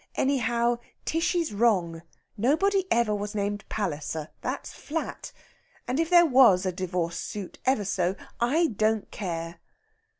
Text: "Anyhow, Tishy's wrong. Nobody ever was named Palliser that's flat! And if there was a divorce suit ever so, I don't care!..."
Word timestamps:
"Anyhow, 0.15 0.79
Tishy's 1.05 1.53
wrong. 1.53 2.01
Nobody 2.35 2.85
ever 2.89 3.13
was 3.13 3.35
named 3.35 3.63
Palliser 3.69 4.29
that's 4.41 4.73
flat! 4.73 5.31
And 5.87 5.99
if 5.99 6.09
there 6.09 6.25
was 6.25 6.65
a 6.65 6.71
divorce 6.71 7.19
suit 7.19 7.59
ever 7.65 7.85
so, 7.85 8.15
I 8.39 8.69
don't 8.75 9.11
care!..." 9.11 9.59